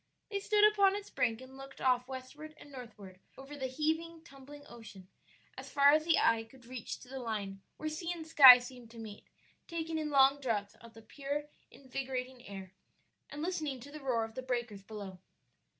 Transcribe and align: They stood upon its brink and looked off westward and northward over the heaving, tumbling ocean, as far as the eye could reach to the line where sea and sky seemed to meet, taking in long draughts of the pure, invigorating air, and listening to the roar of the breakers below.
They 0.31 0.39
stood 0.39 0.63
upon 0.67 0.95
its 0.95 1.11
brink 1.11 1.41
and 1.41 1.55
looked 1.57 1.79
off 1.79 2.07
westward 2.07 2.55
and 2.59 2.71
northward 2.71 3.19
over 3.37 3.55
the 3.55 3.67
heaving, 3.67 4.23
tumbling 4.23 4.63
ocean, 4.67 5.07
as 5.55 5.69
far 5.71 5.91
as 5.91 6.05
the 6.05 6.17
eye 6.17 6.43
could 6.43 6.65
reach 6.65 6.99
to 7.01 7.07
the 7.07 7.19
line 7.19 7.61
where 7.77 7.87
sea 7.87 8.11
and 8.11 8.25
sky 8.25 8.57
seemed 8.57 8.89
to 8.89 8.97
meet, 8.97 9.25
taking 9.67 9.99
in 9.99 10.09
long 10.09 10.39
draughts 10.41 10.73
of 10.81 10.95
the 10.95 11.03
pure, 11.03 11.43
invigorating 11.69 12.47
air, 12.47 12.71
and 13.29 13.43
listening 13.43 13.79
to 13.81 13.91
the 13.91 13.99
roar 13.99 14.23
of 14.25 14.33
the 14.33 14.41
breakers 14.41 14.81
below. 14.81 15.19